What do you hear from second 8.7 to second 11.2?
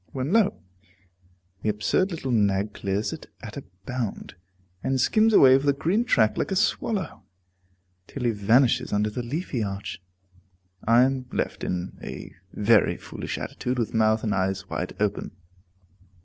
under the leafy arch. I